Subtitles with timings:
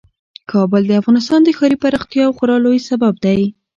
[0.51, 3.41] کابل د افغانستان د ښاري پراختیا یو خورا لوی سبب دی.